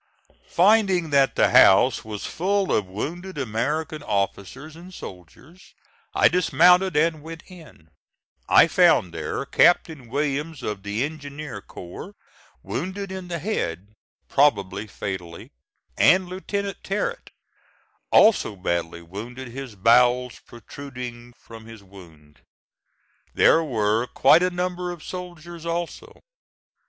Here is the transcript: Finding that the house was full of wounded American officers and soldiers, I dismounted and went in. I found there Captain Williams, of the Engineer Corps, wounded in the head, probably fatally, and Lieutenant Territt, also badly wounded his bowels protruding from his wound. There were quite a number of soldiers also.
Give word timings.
Finding 0.47 1.11
that 1.11 1.35
the 1.35 1.51
house 1.51 2.03
was 2.03 2.25
full 2.25 2.73
of 2.75 2.87
wounded 2.87 3.37
American 3.37 4.01
officers 4.01 4.75
and 4.75 4.91
soldiers, 4.91 5.75
I 6.15 6.27
dismounted 6.27 6.95
and 6.97 7.21
went 7.21 7.43
in. 7.51 7.91
I 8.49 8.67
found 8.67 9.13
there 9.13 9.45
Captain 9.45 10.09
Williams, 10.09 10.63
of 10.63 10.81
the 10.81 11.03
Engineer 11.05 11.61
Corps, 11.61 12.15
wounded 12.63 13.11
in 13.11 13.27
the 13.27 13.37
head, 13.37 13.93
probably 14.27 14.87
fatally, 14.87 15.51
and 15.95 16.25
Lieutenant 16.27 16.83
Territt, 16.83 17.29
also 18.09 18.55
badly 18.55 19.03
wounded 19.03 19.49
his 19.49 19.75
bowels 19.75 20.39
protruding 20.47 21.31
from 21.33 21.67
his 21.67 21.83
wound. 21.83 22.41
There 23.35 23.63
were 23.63 24.07
quite 24.07 24.41
a 24.41 24.49
number 24.49 24.89
of 24.89 25.03
soldiers 25.03 25.63
also. 25.63 26.21